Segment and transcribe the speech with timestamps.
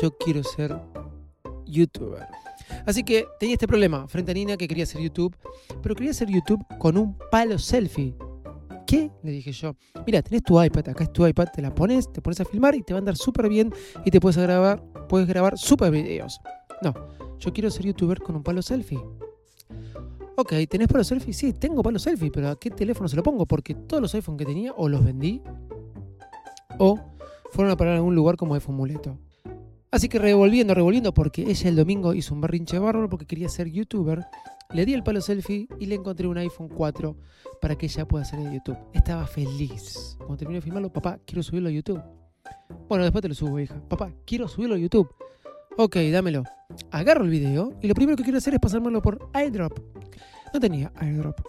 [0.00, 0.76] Yo quiero ser
[1.66, 2.26] youtuber.
[2.86, 5.36] Así que tenía este problema frente a Nina que quería hacer YouTube,
[5.82, 8.14] pero quería hacer YouTube con un palo selfie.
[8.86, 9.10] ¿Qué?
[9.22, 9.76] Le dije yo.
[10.06, 12.74] Mira, tenés tu iPad, acá es tu iPad, te la pones, te pones a filmar
[12.74, 13.72] y te va a andar súper bien
[14.04, 16.40] y te puedes grabar, puedes grabar súper videos.
[16.82, 16.94] No,
[17.38, 19.00] yo quiero ser youtuber con un palo selfie.
[20.36, 21.32] Ok, ¿tenés palo selfie?
[21.32, 23.46] Sí, tengo palo selfie, pero ¿a qué teléfono se lo pongo?
[23.46, 25.42] Porque todos los iPhones que tenía o los vendí
[26.78, 26.98] o
[27.50, 29.18] fueron a parar a algún lugar como de Fumuleto.
[29.90, 33.68] Así que revolviendo, revolviendo, porque ella el domingo hizo un berrinche bárbaro porque quería ser
[33.68, 34.24] youtuber,
[34.72, 37.16] le di el palo selfie y le encontré un iPhone 4
[37.60, 38.78] para que ella pueda hacer el YouTube.
[38.92, 40.14] Estaba feliz.
[40.18, 42.00] Cuando terminé de filmarlo, papá, quiero subirlo a YouTube.
[42.88, 43.82] Bueno, después te lo subo, hija.
[43.88, 45.12] Papá, quiero subirlo a YouTube.
[45.76, 46.44] Ok, dámelo.
[46.92, 49.76] Agarro el video y lo primero que quiero hacer es pasármelo por airdrop.
[50.54, 51.40] No tenía airdrop.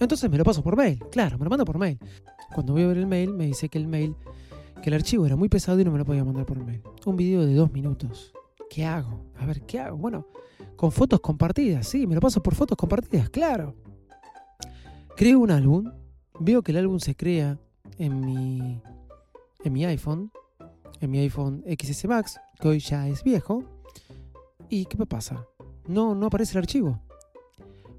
[0.00, 0.98] Entonces me lo paso por mail.
[1.10, 1.98] Claro, me lo mando por mail.
[2.54, 4.14] Cuando voy a ver el mail, me dice que el mail,
[4.86, 6.80] que el archivo era muy pesado y no me lo podía mandar por mail.
[7.06, 8.32] Un video de dos minutos.
[8.70, 9.20] ¿Qué hago?
[9.36, 9.96] A ver, ¿qué hago?
[9.96, 10.28] Bueno,
[10.76, 13.74] con fotos compartidas, sí, me lo paso por fotos compartidas, claro.
[15.16, 15.90] Creo un álbum,
[16.38, 17.58] veo que el álbum se crea
[17.98, 18.80] en mi,
[19.64, 20.30] en mi iPhone,
[21.00, 23.64] en mi iPhone XS Max, que hoy ya es viejo.
[24.68, 25.48] ¿Y qué me pasa?
[25.88, 27.02] No, no aparece el archivo.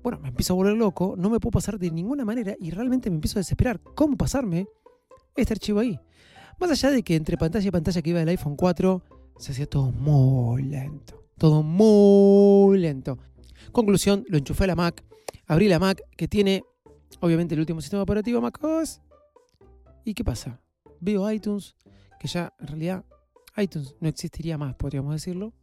[0.04, 3.10] Bueno, me empiezo a volver loco, no me puedo pasar de ninguna manera y realmente
[3.10, 3.82] me empiezo a desesperar.
[3.94, 4.70] ¿Cómo pasarme
[5.36, 6.00] este archivo ahí?
[6.60, 9.04] Más allá de que entre pantalla y pantalla que iba del iPhone 4
[9.38, 11.24] se hacía todo muy lento.
[11.38, 13.20] Todo muy lento.
[13.72, 15.04] Conclusión, lo enchufé a la Mac,
[15.46, 16.64] abrí la Mac que tiene
[17.20, 19.02] obviamente el último sistema operativo macOS.
[20.04, 20.60] ¿Y qué pasa?
[21.00, 21.76] Veo iTunes,
[22.20, 23.06] que ya en realidad
[23.58, 25.54] iTunes no existiría más, podríamos decirlo.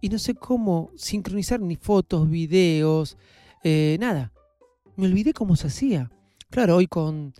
[0.00, 3.16] Y no sé cómo sincronizar ni fotos, videos,
[3.62, 4.32] eh, nada.
[4.96, 6.10] Me olvidé cómo se hacía.
[6.50, 7.34] Claro, hoy con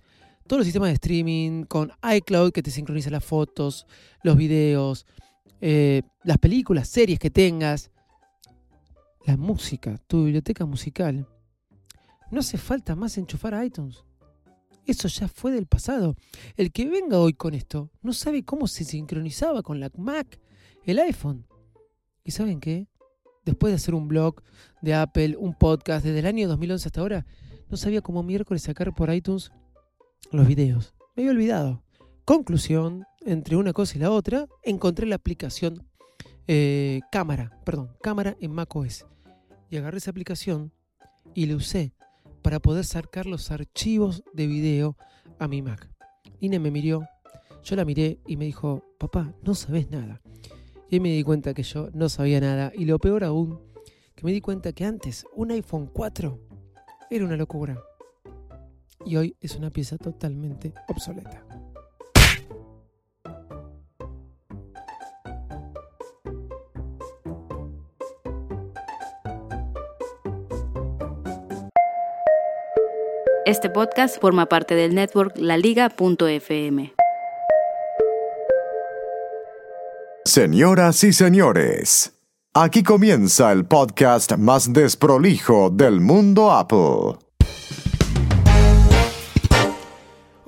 [0.47, 3.86] todos los sistemas de streaming, con iCloud que te sincroniza las fotos,
[4.22, 5.06] los videos,
[5.60, 7.91] eh, las películas, series que tengas,
[9.25, 11.28] la música, tu biblioteca musical.
[12.31, 14.04] No hace falta más enchufar a iTunes.
[14.86, 16.16] Eso ya fue del pasado.
[16.56, 20.41] El que venga hoy con esto no sabe cómo se sincronizaba con la Mac,
[20.84, 21.47] el iPhone.
[22.25, 22.88] ¿Y saben qué?
[23.44, 24.42] Después de hacer un blog
[24.81, 27.26] de Apple, un podcast desde el año 2011 hasta ahora,
[27.69, 29.52] no sabía cómo miércoles sacar por iTunes
[30.30, 30.94] los videos.
[31.16, 31.82] Me había olvidado.
[32.24, 35.86] Conclusión, entre una cosa y la otra, encontré la aplicación
[36.48, 39.06] eh, cámara, perdón, cámara en macOS.
[39.70, 40.72] Y agarré esa aplicación
[41.34, 41.92] y la usé
[42.42, 44.96] para poder sacar los archivos de video
[45.38, 45.88] a mi Mac.
[46.40, 47.06] Nina me miró,
[47.62, 50.20] yo la miré y me dijo, papá, no sabes nada.
[50.90, 52.72] Y me di cuenta que yo no sabía nada.
[52.74, 53.60] Y lo peor aún,
[54.14, 56.38] que me di cuenta que antes un iPhone 4
[57.10, 57.80] era una locura.
[59.04, 61.44] Y hoy es una pieza totalmente obsoleta.
[73.44, 76.94] Este podcast forma parte del network laliga.fm.
[80.24, 82.12] Señoras y señores,
[82.54, 87.19] aquí comienza el podcast más desprolijo del mundo Apple.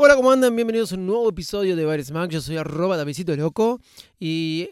[0.07, 0.55] Hola, ¿cómo andan?
[0.55, 2.31] Bienvenidos a un nuevo episodio de Bares Mac.
[2.31, 3.81] Yo soy arroba Davidcito Loco
[4.21, 4.69] y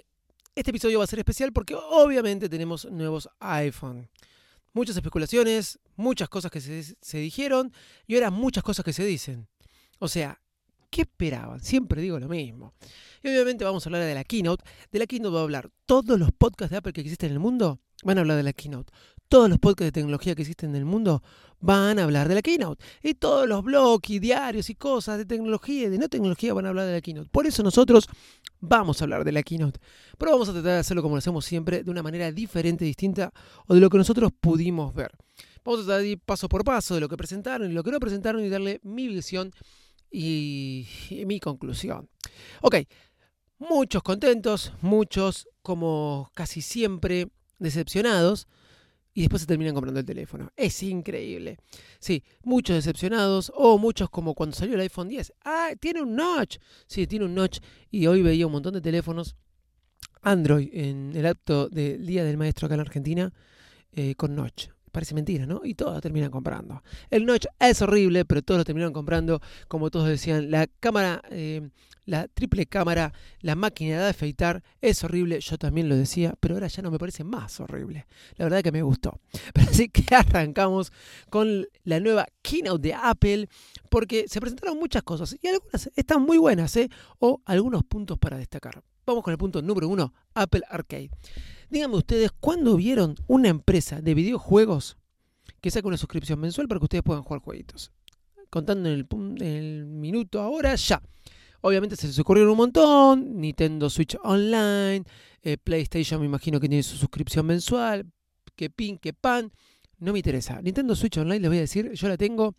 [0.54, 4.10] este episodio va a ser especial porque obviamente tenemos nuevos iPhone.
[4.74, 7.72] Muchas especulaciones, muchas cosas que se, se dijeron
[8.06, 9.48] y ahora muchas cosas que se dicen.
[10.00, 10.38] O sea,
[10.90, 11.60] ¿qué esperaban?
[11.60, 12.74] Siempre digo lo mismo.
[13.22, 14.62] Y obviamente vamos a hablar de la keynote.
[14.90, 17.40] De la keynote va a hablar todos los podcasts de Apple que existen en el
[17.40, 17.80] mundo.
[18.04, 18.92] Van a hablar de la keynote.
[19.32, 21.22] Todos los podcasts de tecnología que existen en el mundo
[21.58, 22.84] van a hablar de la keynote.
[23.02, 26.66] Y todos los blogs y diarios y cosas de tecnología y de no tecnología van
[26.66, 27.30] a hablar de la keynote.
[27.30, 28.10] Por eso nosotros
[28.60, 29.80] vamos a hablar de la keynote.
[30.18, 33.32] Pero vamos a tratar de hacerlo como lo hacemos siempre, de una manera diferente, distinta
[33.66, 35.12] o de lo que nosotros pudimos ver.
[35.64, 37.90] Vamos a tratar de ir paso por paso de lo que presentaron y lo que
[37.90, 39.50] no presentaron y darle mi visión
[40.10, 42.10] y, y mi conclusión.
[42.60, 42.76] Ok,
[43.58, 48.46] muchos contentos, muchos como casi siempre, decepcionados
[49.14, 50.50] y después se terminan comprando el teléfono.
[50.56, 51.58] Es increíble.
[51.98, 55.34] Sí, muchos decepcionados o muchos como cuando salió el iPhone 10.
[55.44, 56.58] Ah, tiene un notch.
[56.86, 57.58] Sí, tiene un notch
[57.90, 59.36] y hoy veía un montón de teléfonos
[60.22, 63.32] Android en el acto del Día del Maestro acá en Argentina
[63.92, 64.68] eh, con notch.
[64.92, 65.62] Parece mentira, ¿no?
[65.64, 66.82] Y todos terminan comprando.
[67.10, 69.40] El notch es horrible, pero todos lo terminaron comprando.
[69.66, 71.70] Como todos decían, la cámara, eh,
[72.04, 75.40] la triple cámara, la máquina de afeitar es horrible.
[75.40, 78.06] Yo también lo decía, pero ahora ya no me parece más horrible.
[78.36, 79.18] La verdad que me gustó.
[79.54, 80.92] Pero así que arrancamos
[81.30, 83.48] con la nueva keynote de Apple,
[83.88, 86.90] porque se presentaron muchas cosas y algunas están muy buenas, ¿eh?
[87.18, 88.82] O algunos puntos para destacar.
[89.06, 91.10] Vamos con el punto número uno, Apple Arcade.
[91.72, 94.98] Díganme ustedes, ¿cuándo vieron una empresa de videojuegos
[95.62, 97.92] que saca una suscripción mensual para que ustedes puedan jugar jueguitos?
[98.50, 99.06] Contando en
[99.40, 101.00] el, minuto ahora, ya.
[101.62, 103.40] Obviamente se les ocurrieron un montón.
[103.40, 105.02] Nintendo Switch Online,
[105.40, 108.04] eh, PlayStation me imagino que tiene su suscripción mensual.
[108.54, 109.50] Que pin, que pan.
[109.96, 110.60] No me interesa.
[110.60, 112.54] Nintendo Switch Online, les voy a decir, yo la tengo.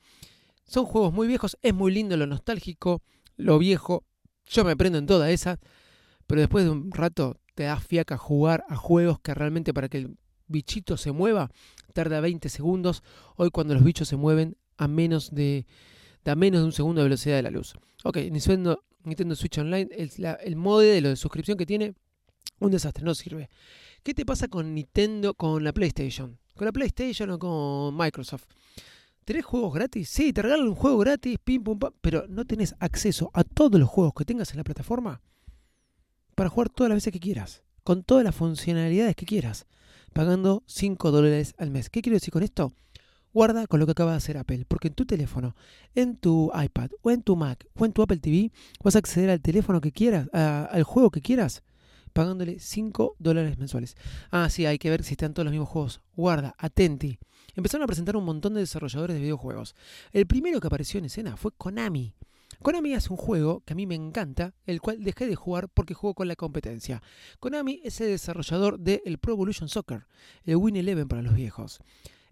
[0.66, 3.04] Son juegos muy viejos, es muy lindo lo nostálgico,
[3.36, 4.06] lo viejo.
[4.50, 5.60] Yo me prendo en toda esa.
[6.26, 10.00] Pero después de un rato te da fiaca jugar a juegos que realmente para que
[10.00, 10.18] el
[10.48, 11.50] bichito se mueva
[11.94, 13.04] tarda 20 segundos.
[13.36, 15.66] Hoy cuando los bichos se mueven a menos de,
[16.26, 17.74] a menos de un segundo de velocidad de la luz.
[18.04, 21.94] Ok, Nintendo, Nintendo Switch Online, el, la, el modelo de suscripción que tiene,
[22.60, 23.50] un desastre, no sirve.
[24.02, 26.38] ¿Qué te pasa con Nintendo, con la PlayStation?
[26.56, 28.46] Con la PlayStation o con Microsoft.
[29.24, 30.10] ¿Tenés juegos gratis?
[30.10, 33.80] Sí, te regalan un juego gratis, pim, pum, pam, pero no tenés acceso a todos
[33.80, 35.22] los juegos que tengas en la plataforma
[36.36, 39.66] para jugar todas las veces que quieras, con todas las funcionalidades que quieras,
[40.14, 41.90] pagando 5 dólares al mes.
[41.90, 42.74] ¿Qué quiero decir con esto?
[43.34, 45.56] Guarda con lo que acaba de hacer Apple, porque en tu teléfono,
[45.96, 48.52] en tu iPad o en tu Mac o en tu Apple TV
[48.84, 51.64] vas a acceder al teléfono que quieras, al juego que quieras,
[52.14, 53.98] pagándole 5 dólares mensuales.
[54.30, 56.02] Ah, sí, hay que ver si están todos los mismos juegos.
[56.16, 57.18] Guarda, atenti.
[57.56, 59.76] Empezaron a presentar un montón de desarrolladores de videojuegos.
[60.12, 62.14] El primero que apareció en escena fue Konami.
[62.64, 65.94] Konami es un juego que a mí me encanta, el cual dejé de jugar porque
[65.94, 67.04] juego con la competencia.
[67.42, 70.08] Konami es el desarrollador del el Pro Evolution Soccer,
[70.46, 71.82] el Win Eleven para los viejos.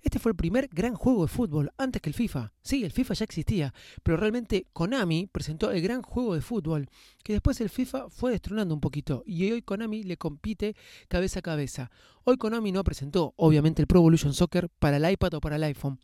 [0.02, 2.54] Este fue el primer gran juego de fútbol antes que el FIFA.
[2.62, 3.74] Sí, el FIFA ya existía,
[4.04, 6.88] pero realmente Konami presentó el gran juego de fútbol,
[7.26, 10.78] que después el FIFA fue destronando un poquito y hoy Konami le compite
[11.10, 11.92] cabeza a cabeza.
[12.24, 15.64] Hoy Konami no presentó, obviamente, el Pro Evolution Soccer para el iPad o para el
[15.64, 16.00] iPhone,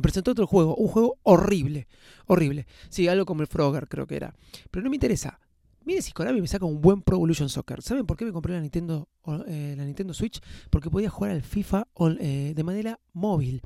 [0.00, 1.88] presentó otro juego, un juego horrible,
[2.26, 2.66] horrible.
[2.88, 4.34] Sí, algo como el Frogger creo que era.
[4.70, 5.40] Pero no me interesa.
[5.84, 7.82] Mire si Konami me saca un buen Pro Evolution Soccer.
[7.82, 9.08] ¿Saben por qué me compré la Nintendo,
[9.46, 10.40] eh, la Nintendo Switch?
[10.70, 11.88] Porque podía jugar al FIFA
[12.20, 13.60] eh, de manera móvil.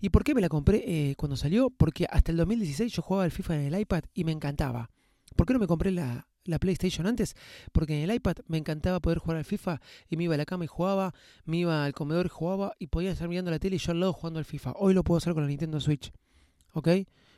[0.00, 1.70] ¿Y por qué me la compré eh, cuando salió?
[1.70, 4.90] Porque hasta el 2016 yo jugaba al FIFA en el iPad y me encantaba.
[5.36, 7.36] ¿Por qué no me compré la, la PlayStation antes,
[7.72, 10.46] porque en el iPad me encantaba poder jugar al FIFA y me iba a la
[10.46, 11.14] cama y jugaba,
[11.44, 14.00] me iba al comedor y jugaba y podía estar mirando la tele y yo al
[14.00, 14.72] lado jugando al FIFA.
[14.76, 16.12] Hoy lo puedo hacer con la Nintendo Switch.
[16.72, 16.88] ¿Ok?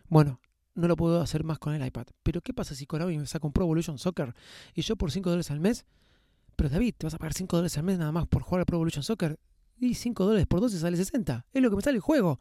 [0.09, 0.41] Bueno,
[0.75, 2.07] no lo puedo hacer más con el iPad.
[2.23, 4.35] Pero ¿qué pasa si Konami me saca un Pro Evolution Soccer
[4.75, 5.87] y yo por 5 dólares al mes?
[6.57, 8.67] Pero David, ¿te vas a pagar 5 dólares al mes nada más por jugar al
[8.67, 9.39] Pro Evolution Soccer?
[9.79, 11.47] Y 5 dólares por 12 sale 60.
[11.53, 12.39] Es lo que me sale el juego.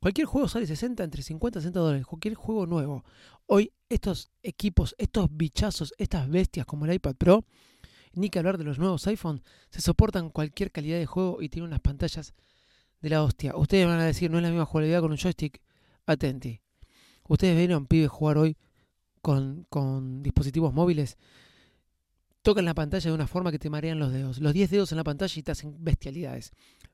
[0.00, 2.06] Cualquier juego sale 60, entre 50 y 60 dólares.
[2.06, 3.04] Cualquier juego nuevo.
[3.46, 7.44] Hoy estos equipos, estos bichazos, estas bestias como el iPad Pro,
[8.12, 11.68] ni que hablar de los nuevos iPhone, se soportan cualquier calidad de juego y tienen
[11.68, 12.34] unas pantallas
[13.00, 13.56] de la hostia.
[13.56, 15.60] Ustedes van a decir, no es la misma jugabilidad con un joystick.
[16.06, 16.60] Atenti.
[17.28, 18.56] Ustedes un pibe jugar hoy
[19.20, 21.18] con, con dispositivos móviles
[22.42, 24.38] tocan la pantalla de una forma que te marean los dedos.
[24.38, 26.52] Los 10 dedos en la pantalla y te hacen bestialidades.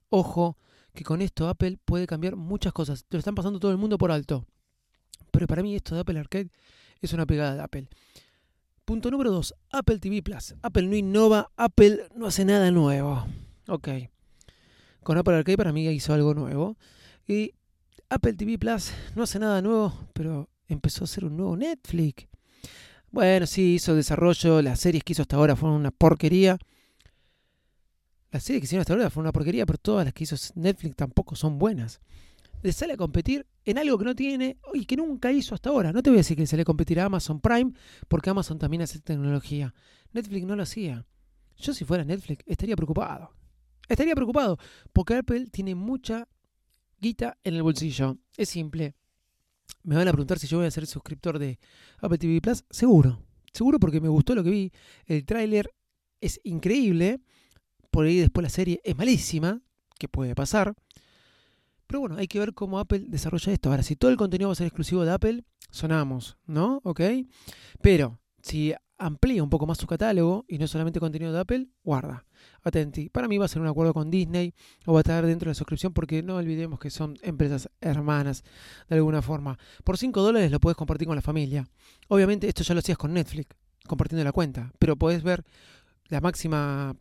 [0.09, 0.57] Ojo,
[0.95, 3.05] que con esto Apple puede cambiar muchas cosas.
[3.09, 4.47] Te lo están pasando todo el mundo por alto.
[5.31, 6.51] Pero para mí esto de Apple Arcade
[7.01, 7.89] es una pegada de Apple.
[8.85, 9.55] Punto número 2.
[9.73, 10.55] Apple TV Plus.
[10.63, 13.27] Apple no innova, Apple no hace nada nuevo.
[13.67, 13.89] Ok.
[15.03, 16.77] Con Apple Arcade para mí hizo algo nuevo.
[17.27, 17.53] Y
[18.09, 22.27] Apple TV Plus no hace nada nuevo, pero empezó a ser un nuevo Netflix.
[23.15, 26.59] Bueno, sí, hizo desarrollo, las series que hizo hasta ahora fueron una porquería.
[28.33, 30.97] Las series que hicieron hasta ahora fueron una porquería, pero todas las que hizo Netflix
[30.97, 32.01] tampoco son buenas.
[32.65, 35.93] Le sale a competir en algo que no tiene y que nunca hizo hasta ahora.
[35.93, 37.73] No te voy a decir que le sale a competir a Amazon Prime,
[38.09, 39.73] porque Amazon también hace tecnología.
[40.13, 41.07] Netflix no lo hacía.
[41.57, 43.31] Yo si fuera Netflix estaría preocupado.
[43.89, 44.59] Estaría preocupado,
[44.93, 46.27] porque Apple tiene mucha
[46.99, 48.19] guita en el bolsillo.
[48.37, 48.97] Es simple.
[49.85, 51.59] Me van a preguntar si yo voy a ser suscriptor de
[52.01, 52.65] Apple TV Plus.
[52.71, 53.23] Seguro.
[53.53, 54.73] Seguro porque me gustó lo que vi.
[55.07, 55.71] El tráiler
[56.21, 57.21] es increíble
[57.95, 59.63] por ahí después la serie es malísima,
[60.01, 60.75] que puede pasar.
[61.87, 63.71] Pero bueno, hay que ver cómo Apple desarrolla esto.
[63.71, 66.81] Ahora, si todo el contenido va a ser exclusivo de Apple, sonamos, ¿no?
[66.83, 67.01] ¿Ok?
[67.81, 72.27] Pero si amplía un poco más su catálogo y no solamente contenido de Apple, guarda,
[72.63, 73.09] atenti.
[73.09, 74.55] Para mí va a ser un acuerdo con Disney
[74.87, 78.45] o va a estar dentro de la suscripción porque no olvidemos que son empresas hermanas
[78.89, 79.59] de alguna forma.
[79.83, 81.67] Por 5 dólares lo puedes compartir con la familia.
[82.09, 83.49] Obviamente esto ya lo hacías con Netflix,
[83.87, 85.45] compartiendo la cuenta, pero podés ver
[86.09, 86.97] la máxima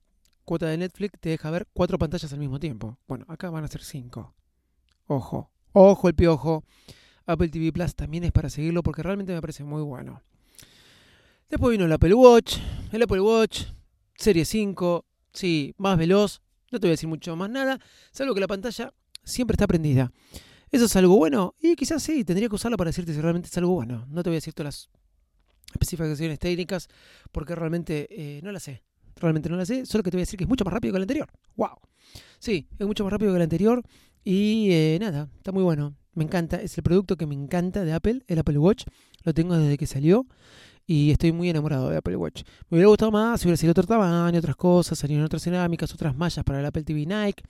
[0.46, 2.98] cuota de Netflix, te deja ver cuatro pantallas al mismo tiempo.
[3.08, 4.36] Bueno, acá van a ser cinco.
[5.08, 6.64] Ojo, ojo el piojo.
[7.26, 10.22] Apple TV Plus también es para seguirlo porque realmente me parece muy bueno.
[11.50, 12.58] Después vino el Apple Watch.
[12.92, 13.64] El Apple Watch,
[14.16, 15.06] Serie 5.
[15.34, 16.42] Sí, más veloz.
[16.72, 17.80] No te voy a decir mucho más nada.
[18.12, 20.12] Salvo que la pantalla siempre está prendida.
[20.72, 21.56] ¿Eso es algo bueno?
[21.60, 24.08] Y quizás sí, tendría que usarla para decirte si realmente es algo bueno.
[24.10, 24.90] No te voy a decir todas las
[25.72, 26.88] especificaciones técnicas
[27.32, 28.84] porque realmente eh, no las sé.
[29.16, 29.86] Realmente no las sé.
[29.86, 31.30] Solo que te voy a decir que es mucho más rápido que el anterior.
[31.56, 31.78] ¡Wow!
[32.40, 33.84] Sí, es mucho más rápido que el anterior.
[34.24, 35.96] Y eh, nada, está muy bueno.
[36.14, 36.62] Me encanta.
[36.62, 38.86] Es el producto que me encanta de Apple, el Apple Watch.
[39.24, 40.26] Lo tengo desde que salió
[40.86, 42.44] y estoy muy enamorado de Apple Watch.
[42.70, 46.16] Me hubiera gustado más si hubiera sido otro tamaño, otras cosas, salieron otras cerámicas, otras
[46.16, 47.44] mallas para el Apple TV Nike,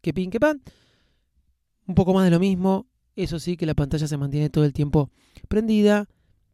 [0.00, 0.62] que pin, que pan.
[1.86, 4.72] Un poco más de lo mismo, eso sí que la pantalla se mantiene todo el
[4.72, 5.10] tiempo
[5.48, 6.08] prendida.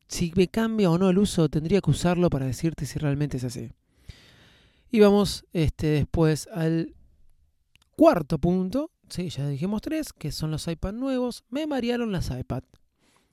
[0.09, 3.45] Si me cambia o no el uso, tendría que usarlo para decirte si realmente es
[3.45, 3.71] así.
[4.91, 6.97] Y vamos este, después al
[7.95, 11.45] cuarto punto, sí, ya dijimos tres, que son los iPad nuevos.
[11.49, 12.65] Me marearon las iPad.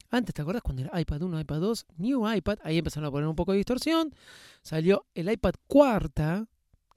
[0.10, 2.60] Antes, ¿te acuerdas cuando era iPad 1, iPad 2, New iPad?
[2.64, 4.14] Ahí empezaron a poner un poco de distorsión.
[4.62, 6.48] Salió el iPad cuarta,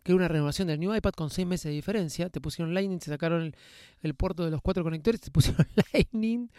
[0.05, 2.29] que era una renovación del New iPad con seis meses de diferencia.
[2.31, 3.55] Te pusieron Lightning, se sacaron
[4.03, 6.51] el, puerto de los cuatro conectores, te pusieron Lightning.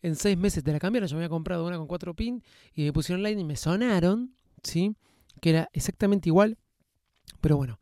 [0.00, 1.08] En seis meses te la cambiaron.
[1.08, 2.42] Yo me había comprado una con cuatro pins
[2.74, 4.96] y me pusieron Lightning, me sonaron, ¿sí?
[5.42, 6.56] Que era exactamente igual.
[7.42, 7.78] Pero bueno,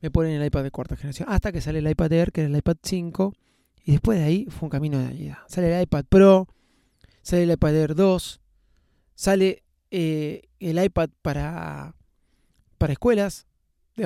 [0.00, 1.28] me ponen el iPad de cuarta generación.
[1.30, 3.34] Hasta que sale el iPad Air, que era el iPad 5.
[3.84, 5.44] Y después de ahí fue un camino de vida.
[5.46, 6.48] Sale el iPad Pro
[7.22, 8.40] sale el iPad Air 2,
[9.14, 11.94] sale eh, el iPad para,
[12.78, 13.46] para escuelas,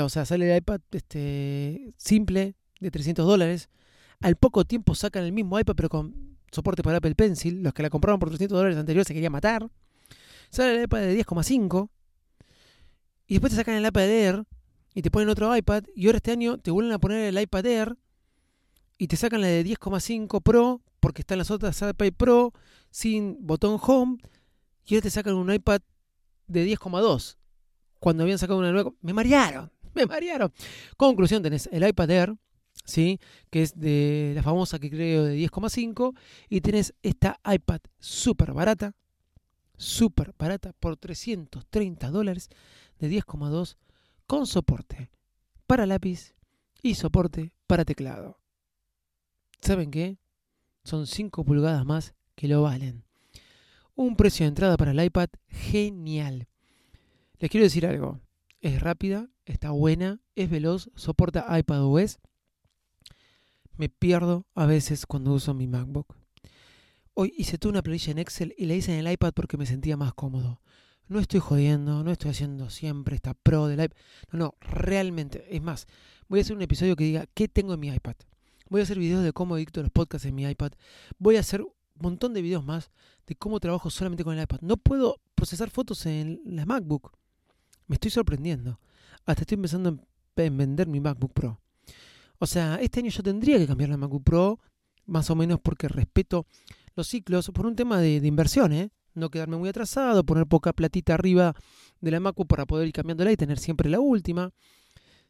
[0.02, 3.68] o sea, sale el iPad este, simple de 300 dólares.
[4.20, 7.62] Al poco tiempo sacan el mismo iPad pero con soporte para Apple Pencil.
[7.62, 9.68] Los que la compraron por 300 dólares anteriores se querían matar.
[10.50, 11.88] Sale el iPad de 10,5.
[13.26, 14.44] Y después te sacan el iPad Air
[14.94, 15.84] y te ponen otro iPad.
[15.94, 17.96] Y ahora este año te vuelven a poner el iPad Air
[18.98, 22.54] y te sacan la de 10,5 Pro porque están las otras iPad Pro
[22.90, 24.16] sin botón home
[24.86, 25.82] y ahora te sacan un iPad
[26.46, 27.36] de 10,2
[28.00, 28.90] cuando habían sacado una nueva.
[29.02, 30.50] Me marearon, me marearon.
[30.96, 32.36] Conclusión, tenés el iPad Air,
[32.86, 33.20] ¿sí?
[33.50, 36.16] que es de la famosa que creo de 10,5
[36.48, 38.96] y tenés esta iPad súper barata,
[39.76, 42.48] súper barata por 330 dólares
[42.98, 43.76] de 10,2
[44.26, 45.10] con soporte
[45.66, 46.34] para lápiz
[46.80, 48.38] y soporte para teclado.
[49.60, 50.16] ¿Saben qué?
[50.84, 53.04] Son 5 pulgadas más que lo valen.
[53.94, 56.46] Un precio de entrada para el iPad genial.
[57.38, 58.20] Les quiero decir algo.
[58.60, 62.18] Es rápida, está buena, es veloz, soporta iPadOS.
[63.76, 66.16] Me pierdo a veces cuando uso mi MacBook.
[67.14, 69.66] Hoy hice toda una planilla en Excel y la hice en el iPad porque me
[69.66, 70.60] sentía más cómodo.
[71.06, 73.96] No estoy jodiendo, no estoy haciendo siempre esta pro del iPad.
[74.32, 75.46] No, no, realmente.
[75.54, 75.86] Es más,
[76.28, 78.16] voy a hacer un episodio que diga qué tengo en mi iPad.
[78.74, 80.72] Voy a hacer videos de cómo edito los podcasts en mi iPad.
[81.20, 82.90] Voy a hacer un montón de videos más
[83.24, 84.58] de cómo trabajo solamente con el iPad.
[84.62, 87.12] No puedo procesar fotos en la MacBook.
[87.86, 88.80] Me estoy sorprendiendo.
[89.26, 90.00] Hasta estoy empezando
[90.34, 91.60] en vender mi MacBook Pro.
[92.40, 94.58] O sea, este año yo tendría que cambiar la MacBook Pro,
[95.06, 96.48] más o menos porque respeto
[96.96, 98.90] los ciclos por un tema de, inversión, ¿eh?
[99.14, 101.54] No quedarme muy atrasado, poner poca platita arriba
[102.00, 104.50] de la MacBook para poder ir cambiándola y tener siempre la última.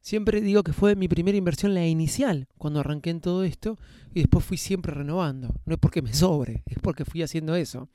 [0.04, 3.78] Siempre digo que fue mi primera inversión la inicial cuando arranqué en todo esto
[4.12, 5.54] y después fui siempre renovando.
[5.64, 7.88] No es porque me sobre, es porque fui haciendo eso.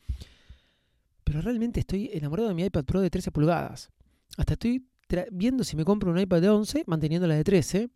[1.23, 3.91] Pero realmente estoy enamorado de mi iPad Pro de 13 pulgadas.
[4.37, 4.87] Hasta estoy
[5.31, 7.91] viendo si me compro un iPad de 11 manteniendo la de 13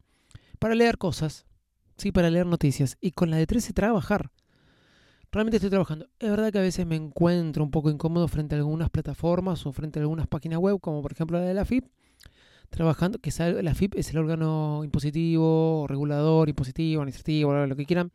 [0.59, 1.47] para leer cosas,
[1.97, 4.29] sí, para leer noticias y con la de 13 trabajar.
[5.31, 6.07] Realmente estoy trabajando.
[6.19, 9.71] Es verdad que a veces me encuentro un poco incómodo frente a algunas plataformas o
[9.71, 11.85] frente a algunas páginas web, como por ejemplo la de la FIP,
[12.73, 18.11] trabajando, que la FIP es el órgano impositivo, regulador, impositivo, administrativo, lo que quieran,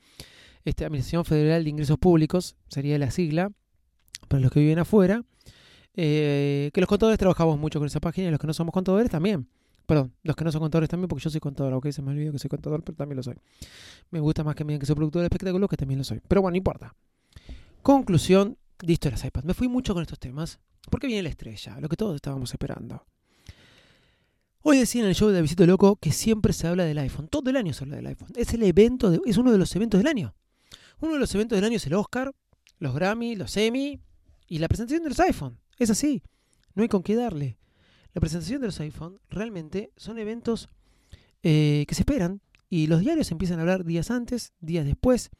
[0.65, 3.51] este, Administración Federal de Ingresos Públicos, sería la sigla,
[4.29, 5.25] para los que viven afuera,
[5.95, 9.11] eh, que los contadores trabajamos mucho con esa página y los que no somos contadores
[9.11, 9.49] también.
[9.87, 12.33] Perdón, los que no son contadores también, porque yo soy contador, ok, se me olvidó
[12.33, 13.37] que soy contador, pero también lo soy.
[14.11, 16.21] Me gusta más que me digan que soy productor de espectáculos, que también lo soy.
[16.29, 16.95] Pero bueno, no importa.
[17.83, 19.47] Conclusión, listo las iPads.
[19.47, 20.61] Me fui mucho con estos temas,
[20.91, 23.07] porque viene la estrella, lo que todos estábamos esperando.
[24.63, 27.29] Hoy decía en el show de Visito Loco que siempre se habla del iPhone.
[27.29, 28.33] Todo el año se habla del iPhone.
[28.35, 30.35] Es el evento, es uno de los eventos del año.
[30.99, 32.35] Uno de los eventos del año es el Oscar,
[32.79, 34.01] los Grammy, los Emmy
[34.49, 35.61] y la presentación de los iPhone.
[35.79, 36.23] Es así.
[36.75, 37.57] No hay con qué darle.
[38.15, 40.69] la presentación de los iPhone realmente son eventos
[41.45, 45.31] eh, que se esperan y los diarios empiezan a hablar días antes, días después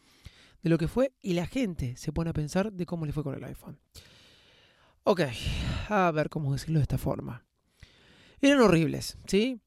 [0.63, 3.25] de lo que fue y la gente se pone a pensar de cómo le fue
[3.25, 3.81] con el iPhone.
[5.03, 5.23] Ok,
[5.89, 7.48] a ver cómo decirlo de esta forma.
[8.41, 9.61] Eran horribles, ¿sí?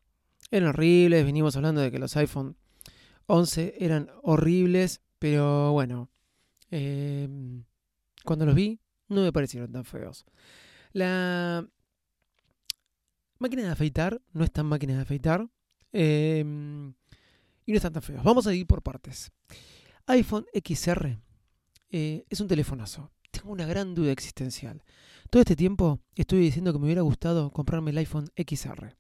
[0.50, 2.56] Eran horribles, venimos hablando de que los iPhone
[3.28, 6.10] 11 eran horribles, pero bueno,
[6.70, 7.64] em,
[8.24, 10.26] cuando los vi no me parecieron tan feos.
[10.94, 11.68] La
[13.40, 15.50] máquina de afeitar no es tan máquina de afeitar
[15.92, 16.94] em,
[17.66, 18.24] y no están tan feos.
[18.24, 19.32] Vamos a ir por partes.
[20.08, 21.18] iPhone XR
[21.90, 23.12] eh, es un telefonazo.
[23.42, 24.84] Tengo una gran duda existencial.
[25.32, 28.96] Todo este tiempo estoy diciendo que me hubiera gustado comprarme el iPhone XR.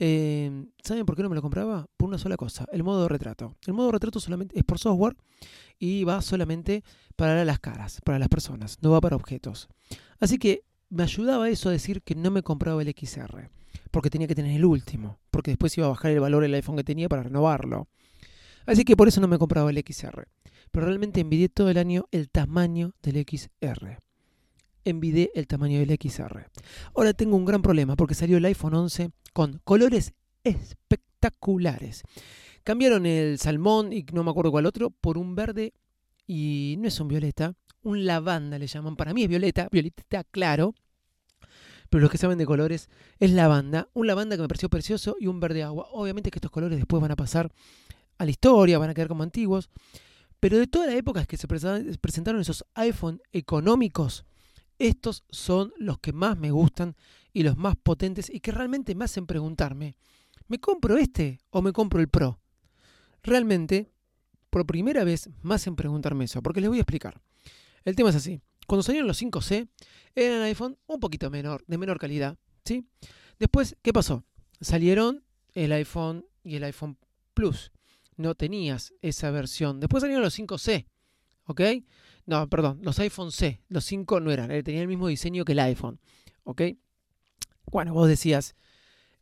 [0.00, 1.86] Eh, ¿Saben por qué no me lo compraba?
[1.96, 3.54] Por una sola cosa, el modo de retrato.
[3.64, 5.16] El modo de retrato solamente es por software
[5.78, 6.82] y va solamente
[7.14, 9.68] para las caras, para las personas, no va para objetos.
[10.18, 13.48] Así que me ayudaba eso a decir que no me compraba el XR,
[13.92, 16.74] porque tenía que tener el último, porque después iba a bajar el valor del iPhone
[16.74, 17.86] que tenía para renovarlo.
[18.66, 20.26] Así que por eso no me compraba el XR.
[20.72, 23.98] Pero realmente envidié todo el año el tamaño del XR
[24.84, 26.46] envidié el tamaño del XR.
[26.94, 30.12] Ahora tengo un gran problema porque salió el iPhone 11 con colores
[30.44, 32.02] espectaculares.
[32.64, 35.72] Cambiaron el salmón y no me acuerdo cuál otro por un verde
[36.26, 38.96] y no es un violeta, un lavanda le llaman.
[38.96, 40.74] Para mí es violeta, violeta claro.
[41.90, 42.88] Pero los que saben de colores
[43.18, 45.88] es lavanda, un lavanda que me pareció precioso y un verde agua.
[45.92, 47.52] Obviamente que estos colores después van a pasar
[48.16, 49.68] a la historia, van a quedar como antiguos.
[50.42, 54.24] Pero de toda la época que se presentaron esos iPhone económicos,
[54.76, 56.96] estos son los que más me gustan
[57.32, 59.94] y los más potentes y que realmente me hacen preguntarme,
[60.48, 62.40] ¿me compro este o me compro el Pro?
[63.22, 63.92] Realmente,
[64.50, 67.22] por primera vez me hacen preguntarme eso, porque les voy a explicar.
[67.84, 68.40] El tema es así.
[68.66, 69.68] Cuando salieron los 5C,
[70.16, 72.84] eran iPhone un poquito menor, de menor calidad, ¿sí?
[73.38, 74.24] Después, ¿qué pasó?
[74.60, 75.22] Salieron
[75.54, 76.98] el iPhone y el iPhone
[77.32, 77.70] Plus.
[78.16, 79.80] No tenías esa versión.
[79.80, 80.86] Después salieron los 5C,
[81.46, 81.60] ¿ok?
[82.26, 85.52] No, perdón, los iPhone C, los 5 no eran, eh, tenían el mismo diseño que
[85.52, 85.98] el iPhone.
[86.44, 86.62] ¿Ok?
[87.70, 88.54] Bueno, vos decías,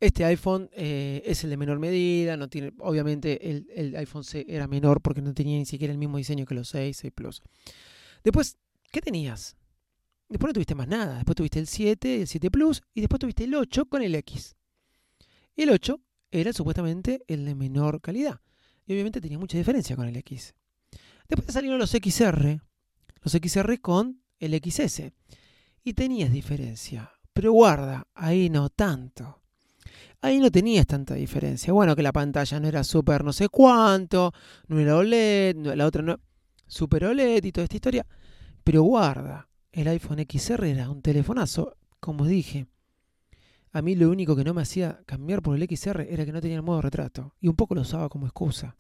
[0.01, 4.45] este iPhone eh, es el de menor medida, no tiene, obviamente el, el, iPhone C
[4.49, 7.43] era menor porque no tenía ni siquiera el mismo diseño que los 6, 6 Plus.
[8.25, 8.59] Después,
[8.91, 9.57] ¿qué tenías?
[10.29, 13.45] Después no tuviste más nada, después tuviste el 7, el 7 Plus y después tuviste
[13.45, 14.57] el 8 con el X.
[15.57, 16.01] El 8
[16.31, 18.41] era supuestamente el de menor calidad
[18.93, 20.55] obviamente tenía mucha diferencia con el X.
[21.29, 22.61] Después salieron los XR,
[23.23, 25.13] los XR con el XS.
[25.85, 27.13] Y tenías diferencia.
[27.33, 29.41] Pero guarda, ahí no tanto.
[30.23, 31.73] Ahí no tenías tanta diferencia.
[31.73, 34.33] Bueno, que la pantalla no era super no sé cuánto,
[34.69, 36.19] no era OLED, la otra no.
[36.67, 38.07] Super OLED y toda esta historia.
[38.63, 41.77] Pero guarda, el iPhone XR era un telefonazo.
[42.01, 42.67] Como dije,
[43.73, 46.41] a mí lo único que no me hacía cambiar por el XR era que no
[46.41, 47.35] tenía el modo retrato.
[47.41, 48.77] Y un poco lo usaba como excusa.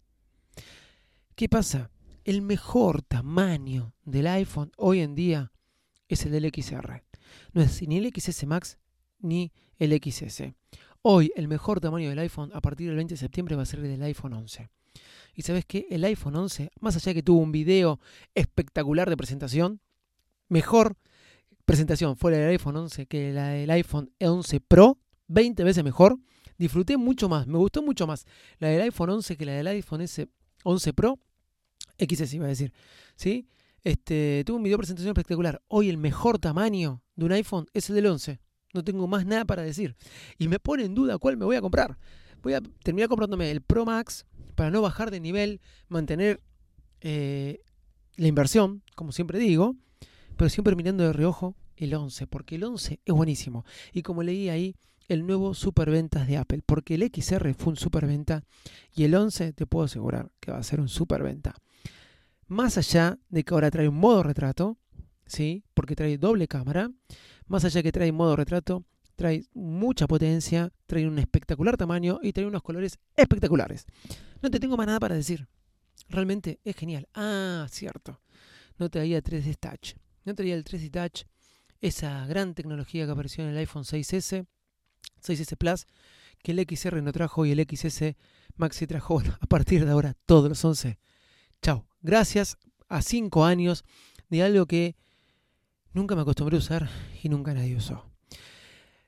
[1.35, 1.91] ¿Qué pasa?
[2.25, 5.53] el mejor tamaño del iPhone hoy en día
[6.09, 7.03] es el del XR.
[7.53, 8.79] No es ni el XS Max
[9.19, 10.55] ni el XS.
[11.03, 13.81] Hoy el mejor tamaño del iPhone a partir del 20 de septiembre va a ser
[13.81, 14.69] el del iPhone 11.
[15.35, 18.01] Y sabes que el iPhone 11, más allá de que tuvo un video
[18.35, 19.81] espectacular de presentación,
[20.49, 20.97] mejor
[21.65, 26.19] presentación fue la del iPhone 11 que la del iPhone 11 Pro, 20 veces mejor.
[26.59, 28.27] Disfruté mucho más, me gustó mucho más
[28.59, 30.03] la del iPhone 11 que la del iPhone
[30.65, 31.19] 11 Pro
[31.99, 32.73] XS iba a decir,
[33.17, 33.47] ¿sí?
[33.83, 35.63] Este, tuvo un video presentación espectacular.
[35.69, 38.41] Hoy el mejor tamaño de un iPhone es el del 11.
[38.75, 39.97] No tengo más nada para decir.
[40.39, 41.99] Y me pone en duda cuál me voy a comprar.
[42.43, 46.41] Voy a terminar comprándome el Pro Max para no bajar de nivel, mantener
[47.01, 47.61] eh,
[48.17, 49.77] la inversión, como siempre digo,
[50.37, 53.65] pero siempre mirando de reojo el 11, porque el 11 es buenísimo.
[53.93, 54.77] Y como leí ahí,
[55.11, 58.45] el nuevo superventas de Apple, porque el XR fue un superventa
[58.95, 61.57] y el 11 te puedo asegurar que va a ser un superventa.
[62.47, 64.79] Más allá de que ahora trae un modo retrato,
[65.27, 65.65] ¿sí?
[65.75, 66.93] porque trae doble cámara,
[67.47, 68.85] más allá de que trae modo retrato,
[69.17, 73.87] trae mucha potencia, trae un espectacular tamaño y trae unos colores espectaculares.
[74.41, 75.49] No te tengo más nada para decir.
[76.09, 77.09] Realmente es genial.
[77.15, 78.21] Ah, cierto.
[78.79, 79.97] No traía 3D Touch.
[80.25, 81.25] No traía el 3D Touch,
[81.81, 84.47] esa gran tecnología que apareció en el iPhone 6S,
[85.21, 85.87] 6S Plus,
[86.43, 88.17] que el XR no trajo y el XS
[88.57, 89.23] Maxi trajo.
[89.41, 90.99] a partir de ahora todos los 11.
[91.63, 92.57] Chao gracias
[92.89, 93.85] a cinco años
[94.29, 94.97] de algo que
[95.93, 96.89] nunca me acostumbré a usar
[97.23, 98.07] y nunca nadie usó.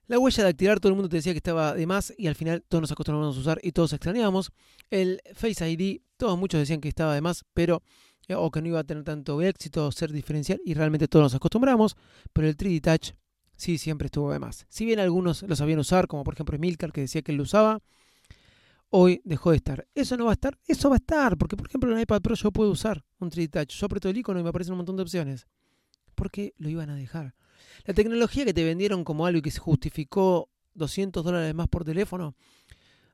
[0.07, 2.35] La huella de activar, todo el mundo te decía que estaba de más y al
[2.35, 4.51] final todos nos acostumbramos a usar y todos extrañábamos.
[4.90, 7.83] El Face ID, todos muchos decían que estaba de más, pero
[8.29, 11.35] eh, o que no iba a tener tanto éxito, ser diferencial y realmente todos nos
[11.35, 11.96] acostumbramos.
[12.33, 13.16] Pero el 3D Touch
[13.56, 14.66] sí, siempre estuvo de más.
[14.68, 17.44] Si bien algunos lo sabían usar, como por ejemplo Emilcar, que decía que él lo
[17.44, 17.80] usaba,
[18.90, 19.86] hoy dejó de estar.
[19.94, 22.20] Eso no va a estar, eso va a estar, porque por ejemplo en el iPad
[22.20, 23.78] Pro yo puedo usar un 3D Touch.
[23.78, 25.46] Yo aprieto el icono y me aparecen un montón de opciones.
[26.14, 27.34] Porque lo iban a dejar.
[27.84, 31.84] La tecnología que te vendieron como algo y que se justificó 200 dólares más por
[31.84, 32.34] teléfono,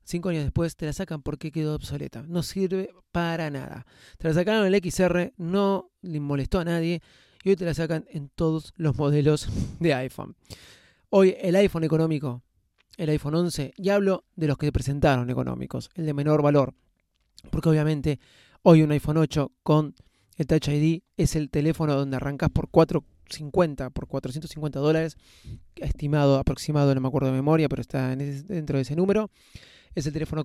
[0.02, 2.22] cinco años después te la sacan porque quedó obsoleta.
[2.22, 3.86] No sirve para nada.
[4.18, 7.02] Te la sacaron el XR, no le molestó a nadie
[7.48, 9.48] y hoy te la sacan en todos los modelos
[9.80, 10.36] de iPhone.
[11.08, 12.42] Hoy el iPhone económico,
[12.98, 16.74] el iPhone 11, y hablo de los que se presentaron económicos, el de menor valor,
[17.50, 18.20] porque obviamente
[18.62, 19.94] hoy un iPhone 8 con
[20.36, 25.16] el Touch ID es el teléfono donde arrancas por 450, por 450 dólares,
[25.76, 29.30] estimado, aproximado, no me acuerdo de memoria, pero está dentro de ese número.
[29.94, 30.44] Es el teléfono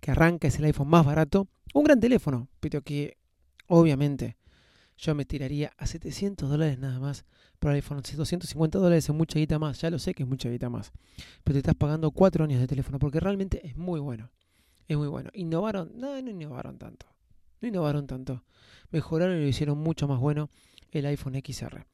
[0.00, 1.48] que arranca, es el iPhone más barato.
[1.74, 3.18] Un gran teléfono, pero que
[3.66, 4.36] obviamente
[4.96, 7.24] yo me tiraría a 700 dólares nada más
[7.58, 10.48] por el iPhone 250 dólares es mucha guita más, ya lo sé que es mucha
[10.50, 10.92] guita más.
[11.42, 14.30] Pero te estás pagando 4 años de teléfono porque realmente es muy bueno.
[14.86, 15.30] Es muy bueno.
[15.32, 17.06] Innovaron, no, no innovaron tanto.
[17.60, 18.44] No innovaron tanto.
[18.90, 20.50] Mejoraron y lo hicieron mucho más bueno
[20.90, 21.86] el iPhone XR.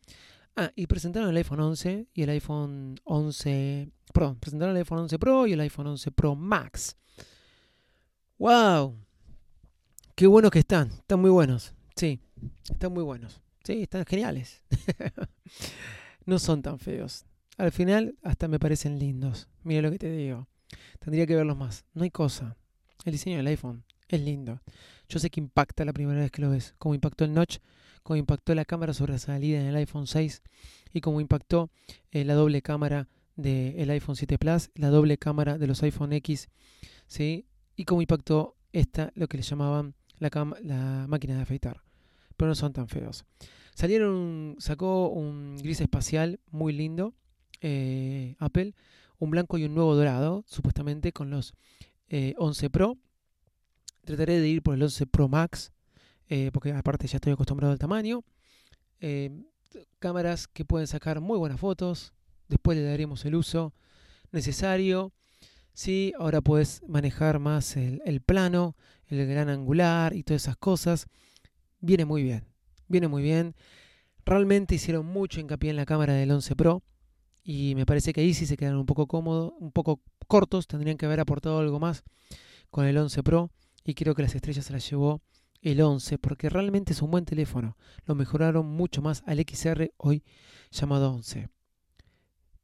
[0.57, 4.37] Ah, y presentaron el iPhone 11 y el iPhone 11 Pro.
[4.41, 6.97] Presentaron el iPhone 11 Pro y el iPhone 11 Pro Max.
[8.39, 8.97] ¡Wow!
[10.15, 10.89] Qué buenos que están.
[10.89, 11.75] Están muy buenos.
[11.95, 12.21] Sí,
[12.71, 13.41] están muy buenos.
[13.65, 14.63] Sí, están geniales.
[16.27, 17.27] no son tan feos.
[17.59, 19.49] Al final hasta me parecen lindos.
[19.63, 20.49] Mira lo que te digo.
[20.99, 21.85] Tendría que verlos más.
[21.93, 22.57] No hay cosa.
[23.05, 24.61] El diseño del iPhone es lindo.
[25.09, 26.75] Yo sé que impacta la primera vez que lo ves.
[26.79, 27.59] Como impactó el notch,
[28.03, 30.43] como impactó la cámara sobre salida en el iPhone 6
[30.93, 31.71] y como impactó
[32.13, 36.49] eh, la doble cámara del iPhone 7 Plus, la doble cámara de los iPhone X,
[37.07, 37.47] ¿sí?
[37.77, 40.31] Y como impactó esta, lo que le llamaban la,
[40.63, 41.83] la máquina de afeitar
[42.41, 43.27] pero no son tan feos.
[43.75, 47.13] Salieron, sacó un gris espacial muy lindo,
[47.61, 48.75] eh, Apple,
[49.19, 51.53] un blanco y un nuevo dorado, supuestamente con los
[52.09, 52.97] 11 eh, Pro.
[54.07, 55.71] Trataré de ir por el 11 Pro Max,
[56.31, 58.25] eh, porque aparte ya estoy acostumbrado al tamaño.
[59.99, 62.15] cámaras que pueden sacar muy buenas fotos,
[62.49, 63.75] después le daremos el uso
[64.33, 65.13] necesario.
[65.75, 68.77] Sí, ahora puedes manejar más el plano,
[69.09, 71.07] el gran angular y todas esas cosas
[71.81, 72.45] viene muy bien.
[72.89, 73.55] Viene muy bien.
[74.25, 76.83] Realmente hicieron mucho hincapié en la cámara del 11 Pro
[77.43, 80.97] y me parece que ahí sí se quedaron un poco cómodos, un poco cortos, tendrían
[80.97, 82.05] que haber aportado algo más
[82.71, 83.51] con el 11 Pro
[83.85, 85.23] y creo que las estrellas se las llevó
[85.63, 87.77] el 11 porque realmente es un buen teléfono.
[88.05, 90.23] Lo mejoraron mucho más al XR hoy
[90.71, 91.49] llamado 11.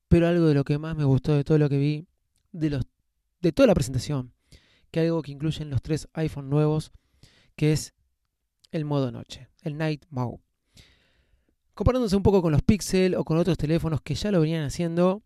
[0.09, 2.07] Pero algo de lo que más me gustó de todo lo que vi
[2.53, 2.87] de los
[3.41, 4.33] de toda la presentación,
[4.91, 6.91] que algo que incluyen los tres iPhone nuevos,
[7.55, 7.95] que es
[8.71, 10.39] el modo noche, el Night Mode.
[11.75, 15.23] Comparándose un poco con los Pixel o con otros teléfonos que ya lo venían haciendo,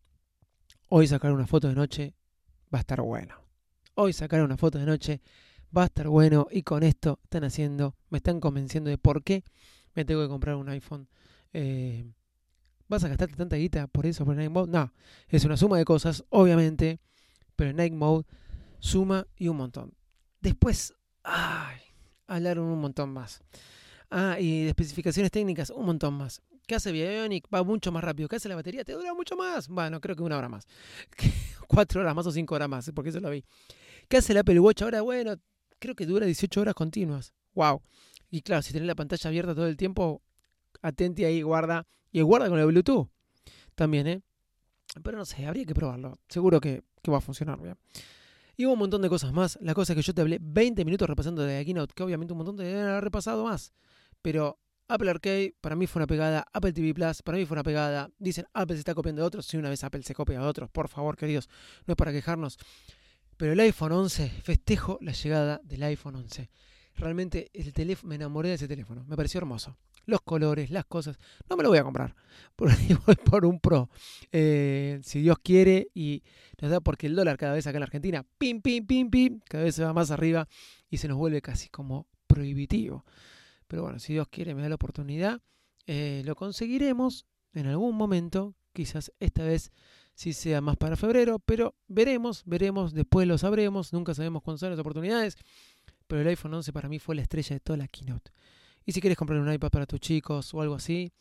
[0.89, 2.15] hoy sacar una foto de noche
[2.73, 3.37] va a estar bueno.
[3.95, 5.21] Hoy sacar una foto de noche
[5.77, 9.45] va a estar bueno y con esto están haciendo, me están convenciendo de por qué
[9.95, 11.09] me tengo que comprar un iPhone.
[11.53, 12.05] Eh,
[12.89, 14.73] ¿Vas a gastarte tanta guita por eso, por el Night Mode?
[14.73, 14.93] No,
[15.29, 17.01] es una suma de cosas, obviamente,
[17.55, 18.27] pero el Night Mode
[18.81, 19.95] suma y un montón.
[20.41, 21.79] Después, ay,
[22.31, 23.43] hablaron un montón más.
[24.11, 26.41] Ah, y de especificaciones técnicas, un montón más.
[26.67, 27.47] ¿Qué hace Bionic?
[27.53, 28.29] Va mucho más rápido.
[28.29, 28.85] ¿Qué hace la batería?
[28.85, 29.69] Te dura mucho más.
[29.69, 30.67] Bueno, creo que una hora más.
[31.69, 33.45] Cuatro horas más o cinco horas más, porque eso lo vi.
[34.09, 35.03] ¿Qué hace el Apple Watch ahora?
[35.03, 35.35] Bueno,
[35.79, 37.35] creo que dura 18 horas continuas.
[37.55, 37.83] Wow.
[38.31, 40.23] Y claro, si tenés la pantalla abierta todo el tiempo,
[40.83, 41.87] atente ahí, guarda.
[42.13, 43.09] Y guarda con el Bluetooth
[43.75, 44.23] también, ¿eh?
[45.03, 46.19] Pero no sé, habría que probarlo.
[46.29, 47.77] Seguro que, que va a funcionar bien.
[48.61, 49.59] Y hubo un montón de cosas más.
[49.63, 52.37] La cosa es que yo te hablé 20 minutos repasando de Keynote, que obviamente un
[52.37, 53.73] montón de haber repasado más.
[54.21, 57.63] Pero Apple Arcade para mí fue una pegada, Apple TV Plus para mí fue una
[57.63, 58.11] pegada.
[58.19, 59.47] Dicen, Apple se está copiando de otros.
[59.47, 61.49] Si una vez Apple se copia de otros, por favor, queridos,
[61.87, 62.59] no es para quejarnos.
[63.39, 66.51] Pero el iPhone 11, festejo la llegada del iPhone 11.
[66.97, 71.19] Realmente el teléfono, me enamoré de ese teléfono, me pareció hermoso los colores, las cosas.
[71.49, 72.15] No me lo voy a comprar.
[73.07, 73.89] Voy por un Pro.
[74.33, 76.23] Eh, si Dios quiere y
[76.61, 79.41] nos da porque el dólar cada vez acá en la Argentina, pim, pim, pim, pim,
[79.49, 80.47] cada vez se va más arriba
[80.91, 83.05] y se nos vuelve casi como prohibitivo.
[83.67, 85.41] Pero bueno, si Dios quiere, me da la oportunidad,
[85.87, 88.55] eh, lo conseguiremos en algún momento.
[88.73, 89.73] Quizás esta vez
[90.15, 93.93] sí sea más para febrero, pero veremos, veremos, después lo sabremos.
[93.93, 95.37] Nunca sabemos cuándo son las oportunidades.
[96.07, 98.33] Pero el iPhone 11 para mí fue la estrella de toda la keynote.
[98.85, 101.13] Y si quieres comprar un iPad para tus chicos o algo así,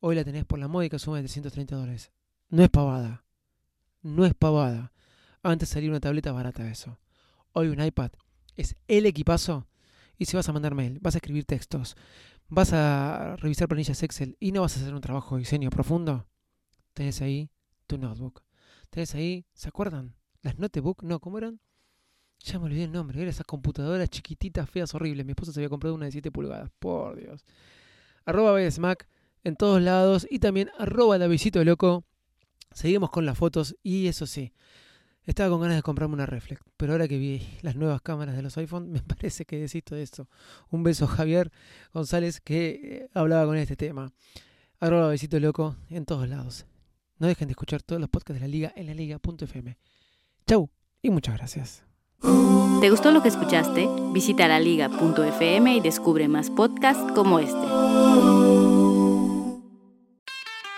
[0.00, 2.12] hoy la tenés por la módica suma de 330 dólares.
[2.48, 3.24] No es pavada.
[4.02, 4.92] No es pavada.
[5.42, 6.98] Antes salía una tableta barata eso.
[7.52, 8.12] Hoy un iPad
[8.56, 9.66] es el equipazo.
[10.18, 11.96] Y si vas a mandar mail, vas a escribir textos,
[12.48, 16.28] vas a revisar planillas Excel y no vas a hacer un trabajo de diseño profundo,
[16.92, 17.50] tenés ahí
[17.86, 18.42] tu notebook.
[18.90, 20.14] Tenés ahí, ¿se acuerdan?
[20.42, 21.60] Las notebook, no, ¿cómo eran?
[22.44, 25.24] Ya me olvidé el nombre, eran esas computadoras chiquititas, feas, horribles.
[25.24, 27.44] Mi esposa se había comprado una de 7 pulgadas, por Dios.
[28.24, 29.06] Arroba Smack
[29.44, 32.04] en todos lados y también arroba la visito loco.
[32.72, 34.52] Seguimos con las fotos y eso sí,
[35.24, 38.42] estaba con ganas de comprarme una reflex, pero ahora que vi las nuevas cámaras de
[38.42, 40.28] los iPhone, me parece que desisto de esto.
[40.70, 41.52] Un beso Javier
[41.92, 44.12] González que eh, hablaba con este tema.
[44.80, 46.66] Arroba besito loco en todos lados.
[47.18, 49.78] No dejen de escuchar todos los podcasts de la liga en la liga.fm.
[50.44, 50.70] Chau
[51.02, 51.91] y muchas gracias.
[52.22, 53.88] ¿Te gustó lo que escuchaste?
[54.12, 57.56] Visita laliga.fm y descubre más podcasts como este.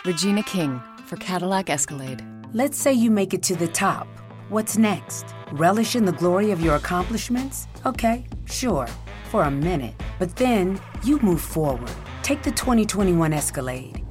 [0.05, 2.23] Regina King for Cadillac Escalade.
[2.53, 4.07] Let's say you make it to the top.
[4.51, 5.35] What's next?
[5.53, 7.67] Relish in the glory of your accomplishments?
[7.87, 8.87] Okay, sure,
[9.31, 9.95] for a minute.
[10.19, 11.91] But then you move forward.
[12.23, 14.04] Take the 2021 Escalade.